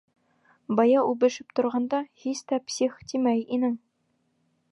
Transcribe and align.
Бая 0.79 1.01
үбешеп 1.09 1.53
торғанда 1.59 2.01
һис 2.23 2.41
тә 2.53 2.61
псих 2.71 2.97
тимәй 3.13 3.45
инең. 3.59 3.79